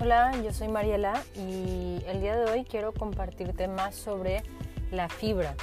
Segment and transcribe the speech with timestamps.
[0.00, 4.44] Hola, yo soy Mariela y el día de hoy quiero compartirte más sobre
[4.92, 5.56] la fibra.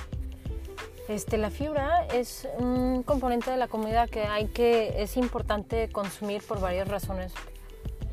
[1.08, 6.44] Este, la fibra es un componente de la comida que hay que es importante consumir
[6.46, 7.34] por varias razones,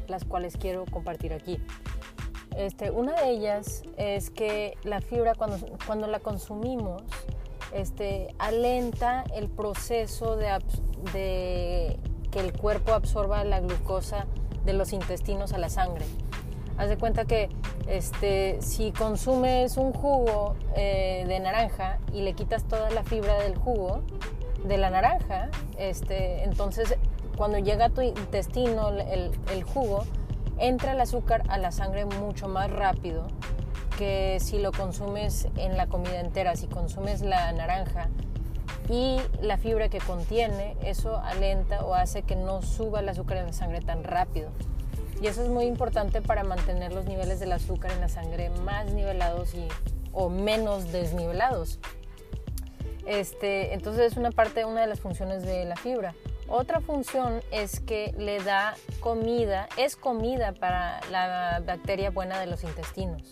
[0.06, 1.58] las cuales quiero compartir aquí.
[2.56, 7.02] Este, una de ellas es que la fibra cuando, cuando la consumimos
[7.74, 10.56] este, alenta el proceso de,
[11.12, 11.98] de
[12.30, 14.28] que el cuerpo absorba la glucosa
[14.64, 16.04] de los intestinos a la sangre.
[16.78, 17.48] Haz de cuenta que
[17.86, 23.56] este, si consumes un jugo eh, de naranja y le quitas toda la fibra del
[23.56, 24.02] jugo
[24.64, 26.96] de la naranja, este, entonces
[27.36, 30.04] cuando llega a tu intestino el, el jugo,
[30.58, 33.26] entra el azúcar a la sangre mucho más rápido
[33.98, 36.56] que si lo consumes en la comida entera.
[36.56, 38.08] Si consumes la naranja
[38.88, 43.46] y la fibra que contiene, eso alenta o hace que no suba el azúcar en
[43.46, 44.50] la sangre tan rápido.
[45.20, 48.90] Y eso es muy importante para mantener los niveles del azúcar en la sangre más
[48.92, 49.68] nivelados y,
[50.12, 51.78] o menos desnivelados.
[53.06, 56.14] Este, entonces es una parte, una de las funciones de la fibra.
[56.48, 62.64] Otra función es que le da comida, es comida para la bacteria buena de los
[62.64, 63.22] intestinos.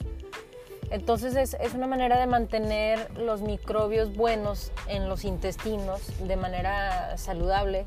[0.90, 7.86] Entonces es, una manera de mantener los microbios buenos en los intestinos de manera saludable,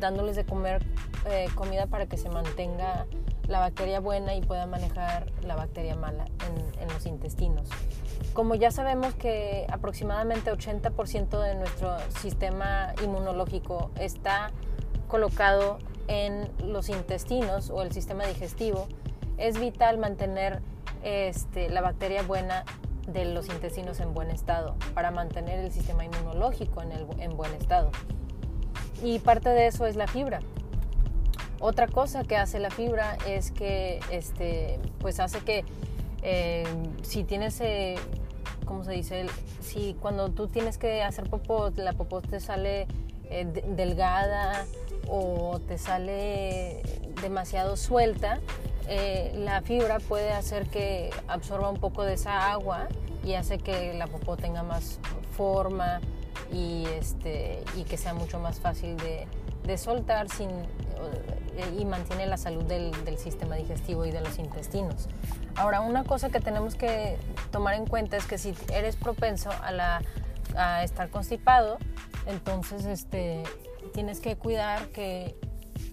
[0.00, 0.84] dándoles de comer
[1.30, 3.06] eh, comida para que se mantenga
[3.46, 7.68] la bacteria buena y pueda manejar la bacteria mala en, en los intestinos.
[8.32, 14.50] Como ya sabemos que aproximadamente 80% de nuestro sistema inmunológico está
[15.06, 18.88] colocado en los intestinos o el sistema digestivo,
[19.38, 20.60] es vital mantener
[21.02, 22.64] este, la bacteria buena
[23.06, 27.52] de los intestinos en buen estado, para mantener el sistema inmunológico en, el, en buen
[27.54, 27.90] estado.
[29.02, 30.40] Y parte de eso es la fibra.
[31.58, 35.64] Otra cosa que hace la fibra es que este, pues hace que
[36.22, 36.64] eh,
[37.02, 37.96] si tienes, eh,
[38.64, 39.26] ¿cómo se dice?
[39.60, 42.86] Si cuando tú tienes que hacer popó, la popó te sale
[43.24, 44.66] eh, delgada
[45.08, 46.82] o te sale
[47.22, 48.40] demasiado suelta,
[48.92, 52.88] eh, la fibra puede hacer que absorba un poco de esa agua
[53.22, 54.98] y hace que la popó tenga más
[55.36, 56.00] forma
[56.52, 59.28] y, este, y que sea mucho más fácil de,
[59.78, 65.08] soltar sin, eh, y mantiene la salud del, sistema digestivo y de los intestinos.
[65.54, 67.16] Ahora, una cosa que tenemos que
[67.52, 70.02] tomar en cuenta es que si eres propenso a, la,
[70.56, 71.78] a estar constipado,
[72.26, 73.44] entonces este,
[73.92, 75.36] tienes que cuidar que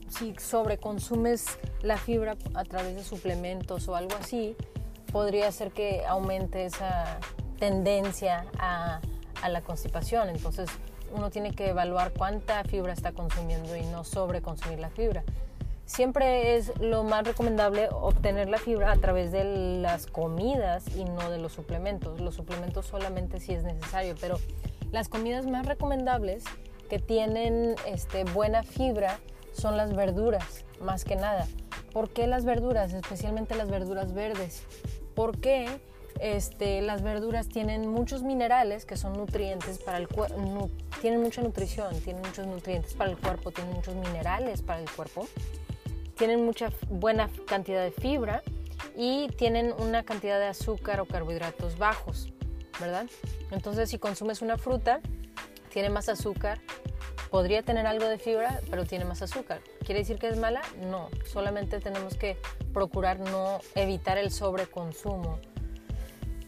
[0.09, 4.55] si sobreconsumes la fibra a través de suplementos o algo así,
[5.11, 7.19] podría ser que aumente esa
[7.59, 9.01] tendencia a,
[9.49, 10.29] la constipación.
[10.29, 10.69] Entonces
[11.13, 15.23] uno tiene que evaluar cuánta fibra está consumiendo y no sobreconsumir la fibra.
[15.85, 21.29] Siempre es lo más recomendable obtener la fibra a través de las comidas y no
[21.29, 22.19] de los suplementos.
[22.19, 24.37] Los suplementos solamente si es necesario, pero
[24.91, 26.43] las comidas más recomendables
[26.89, 29.19] que tienen este, buena fibra
[29.57, 31.47] son las verduras, más que nada.
[31.91, 34.63] ¿Por qué las verduras, especialmente las verduras verdes?
[35.15, 35.67] Porque
[36.19, 40.69] este, las verduras tienen muchos minerales que son nutrientes para el cuerpo,
[41.01, 45.27] tienen mucha nutrición, tienen muchos nutrientes para el cuerpo, tienen muchos minerales para el cuerpo,
[46.17, 48.43] tienen mucha buena cantidad de fibra
[48.95, 52.31] y tienen una cantidad de azúcar o carbohidratos bajos,
[52.79, 53.07] ¿verdad?
[53.51, 55.01] Entonces si consumes una fruta,
[55.71, 56.59] tiene más azúcar,
[57.29, 59.61] podría tener algo de fibra, pero tiene más azúcar.
[59.85, 60.61] ¿Quiere decir que es mala?
[60.89, 62.37] No, solamente tenemos que
[62.73, 65.39] procurar no evitar el sobreconsumo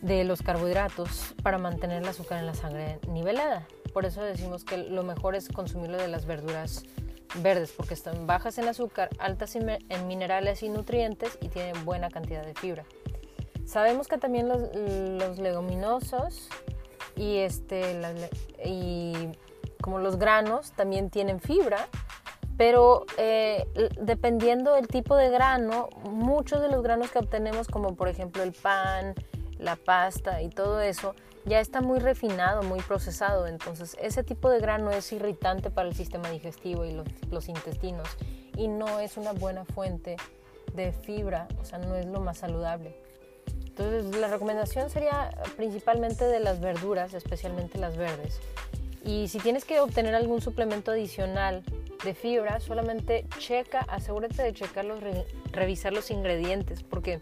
[0.01, 3.67] de los carbohidratos para mantener el azúcar en la sangre nivelada.
[3.93, 6.83] Por eso decimos que lo mejor es consumirlo de las verduras
[7.37, 12.43] verdes, porque están bajas en azúcar, altas en minerales y nutrientes y tienen buena cantidad
[12.45, 12.85] de fibra.
[13.65, 16.49] Sabemos que también los, leguminosos
[17.15, 17.95] y, este,
[18.65, 19.29] y
[19.81, 21.87] como los granos, también tienen fibra,
[22.57, 23.65] pero eh,
[24.01, 28.51] dependiendo del tipo de grano, muchos de los granos que obtenemos, como por ejemplo el
[28.51, 29.15] pan,
[29.57, 31.15] la pasta y todo eso,
[31.45, 33.47] ya está muy refinado, muy procesado.
[33.47, 38.09] Entonces ese tipo de grano es irritante para el sistema digestivo y los, los intestinos
[38.57, 40.17] y no es una buena fuente
[40.73, 42.95] de fibra, o sea, no es lo más saludable.
[43.65, 48.41] Entonces la recomendación sería principalmente de las verduras, especialmente las verdes.
[49.03, 51.63] Y si tienes que obtener algún suplemento adicional
[52.03, 54.99] de fibra, solamente checa, asegúrate de checarlos,
[55.51, 57.21] revisar los ingredientes, porque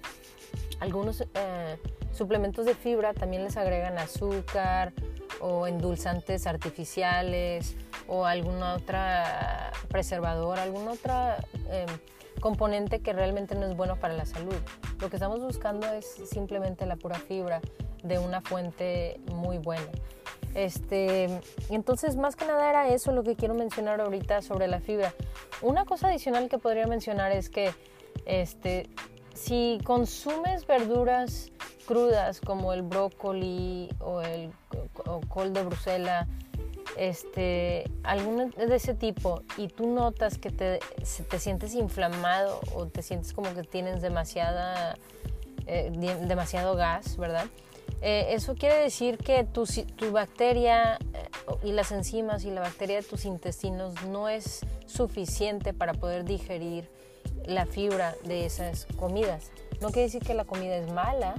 [0.80, 1.78] algunos eh,
[2.12, 4.94] suplementos de fibra también les agregan azúcar
[5.40, 7.76] o endulzantes artificiales
[8.08, 11.38] o alguna otra preservador, alguna otra
[11.70, 11.88] em,
[12.40, 14.56] componente que realmente no es bueno para la salud.
[15.00, 17.62] Lo que estamos buscando es simplemente la pura fibra
[18.04, 19.88] de una fuente muy buena.
[20.58, 21.30] Este,
[21.70, 25.14] entonces, más que nada era eso lo que quiero mencionar ahorita sobre la fibra.
[25.62, 27.72] Una cosa adicional que podría mencionar es que
[28.26, 28.90] este,
[29.36, 31.52] si consumes verduras
[31.86, 34.52] crudas como el brócoli o el
[35.30, 36.28] col de Bruselas,
[36.98, 40.80] este, alguno de ese tipo y tú notas que te,
[41.30, 44.98] te sientes inflamado o te sientes como que tienes demasiada,
[45.68, 45.92] eh,
[46.26, 47.46] demasiado gas, ¿verdad?
[48.02, 51.30] Eh, eso quiere decir que tu, tu bacteria eh,
[51.64, 56.90] y las enzimas y la bacteria de tus intestinos no es suficiente para poder digerir
[57.46, 59.52] la fibra de esas comidas.
[59.82, 61.36] No quiere decir que la comida es mala,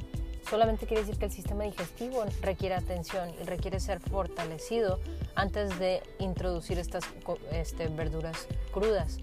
[0.49, 4.99] solamente quiere decir que el sistema digestivo requiere atención y requiere ser fortalecido
[5.35, 7.05] antes de introducir estas
[7.53, 9.19] este, verduras crudas.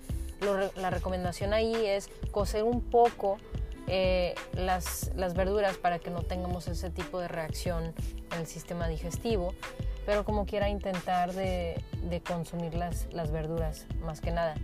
[0.76, 3.38] la recomendación ahí es cocer un poco
[3.88, 7.94] eh, las, las, verduras para que no tengamos ese tipo de reacción
[8.32, 9.54] en el sistema digestivo,
[10.06, 14.56] pero como quiera intentar de, de consumir las, las, verduras más que nada.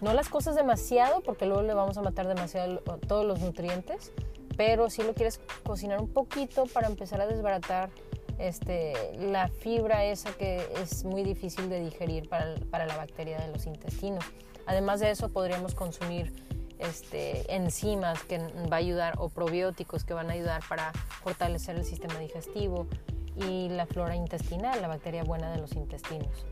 [0.00, 4.12] No las cosas demasiado porque luego le vamos a matar demasiado todos los nutrientes,
[4.56, 7.90] pero si lo quieres cocinar un poquito para empezar a desbaratar
[8.38, 13.48] este, la fibra esa que es muy difícil de digerir para, para la bacteria de
[13.48, 14.24] los intestinos.
[14.66, 16.32] Además de eso podríamos consumir
[16.80, 20.92] este, enzimas que va a ayudar o probióticos que van a ayudar para
[21.22, 22.86] fortalecer el sistema digestivo
[23.36, 26.46] y la flora intestinal, la bacteria buena de los intestinos.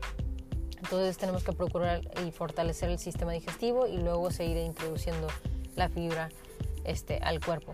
[0.77, 5.27] Entonces tenemos que procurar y fortalecer el sistema digestivo y luego seguir introduciendo
[5.75, 6.29] la fibra
[6.85, 7.73] este, al cuerpo.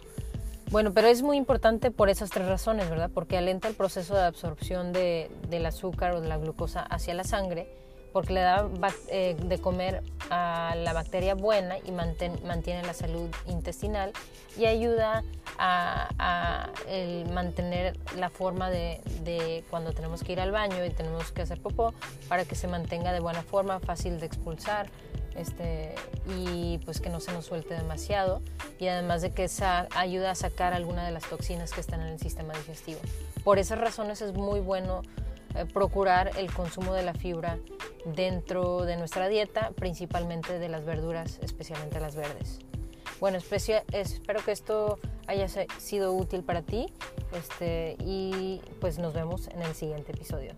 [0.72, 3.12] Bueno, pero es muy importante por esas tres razones, ¿verdad?
[3.14, 7.24] Porque alenta el proceso de absorción de, del azúcar o de la glucosa hacia la
[7.24, 7.85] sangre
[8.16, 8.66] porque le da
[9.10, 14.14] eh, de comer a la bacteria buena y mantiene la salud intestinal
[14.56, 15.22] y ayuda
[15.58, 16.70] a,
[17.34, 21.94] mantener la forma de, cuando tenemos que ir al baño y tenemos que hacer popó
[22.30, 24.88] para que se mantenga de buena forma, fácil de expulsar
[25.36, 25.94] este,
[26.38, 28.42] y pues que no se nos suelte demasiado
[28.80, 32.08] y además de que esa ayuda a sacar alguna de las toxinas que están en
[32.08, 33.02] el sistema digestivo.
[33.44, 35.02] Por esas razones es muy bueno
[35.54, 37.58] eh, procurar el consumo de la fibra
[38.06, 42.60] dentro de nuestra dieta, principalmente de las verduras, especialmente las verdes.
[43.20, 45.48] Bueno, espero que esto haya
[45.80, 46.88] sido útil para ti
[47.34, 50.54] este, y pues nos vemos en el siguiente episodio.